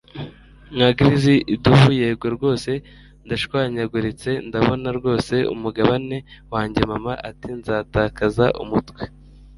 [0.75, 2.71] Nka grizzly idubu yego rwose
[3.25, 6.17] ndashwanyaguritse ndabona rwose umugabane
[6.53, 9.01] wanjyeMama ati nzatakaza umutwe